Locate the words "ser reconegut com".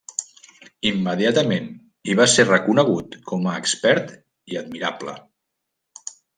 2.37-3.47